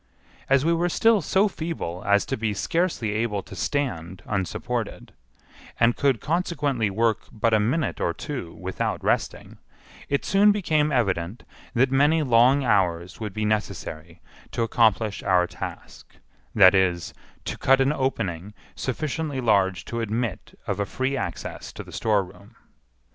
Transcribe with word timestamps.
As 0.49 0.65
we 0.65 0.73
were 0.73 0.89
still 0.89 1.21
so 1.21 1.47
feeble 1.47 2.01
as 2.07 2.25
to 2.25 2.35
be 2.35 2.55
scarcely 2.55 3.11
able 3.11 3.43
to 3.43 3.55
stand 3.55 4.23
unsupported, 4.25 5.13
and 5.79 5.95
could 5.95 6.19
consequently 6.19 6.89
work 6.89 7.19
but 7.31 7.53
a 7.53 7.59
minute 7.59 8.01
or 8.01 8.11
two 8.11 8.51
without 8.55 9.03
resting, 9.03 9.59
it 10.09 10.25
soon 10.25 10.51
became 10.51 10.91
evident 10.91 11.43
that 11.75 11.91
many 11.91 12.23
long 12.23 12.63
hours 12.63 13.19
would 13.19 13.31
be 13.31 13.45
necessary 13.45 14.19
to 14.49 14.63
accomplish 14.63 15.21
our 15.21 15.45
task—that 15.45 16.73
is, 16.73 17.13
to 17.45 17.55
cut 17.55 17.79
an 17.79 17.93
opening 17.93 18.55
sufficiently 18.75 19.39
large 19.39 19.85
to 19.85 20.01
admit 20.01 20.57
of 20.65 20.79
a 20.79 20.85
free 20.87 21.15
access 21.15 21.71
to 21.71 21.83
the 21.83 21.91
storeroom. 21.91 22.55